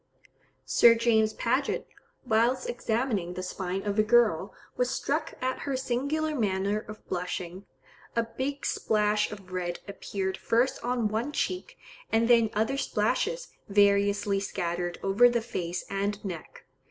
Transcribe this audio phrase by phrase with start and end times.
[0.65, 1.85] Sir James Paget,
[2.25, 7.67] whilst examining the spine of a girl, was struck at her singular manner of blushing;
[8.15, 11.77] a big splash of red appeared first on one cheek,
[12.11, 16.65] and then other splashes, variously scattered over the face and neck.